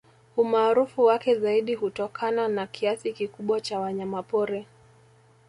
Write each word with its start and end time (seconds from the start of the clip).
Umaarufu 0.37 1.05
wake 1.05 1.35
zaidi 1.35 1.75
hutokana 1.75 2.47
na 2.47 2.67
kiasi 2.67 3.13
kikubwa 3.13 3.61
cha 3.61 3.79
wanyamapori 3.79 4.65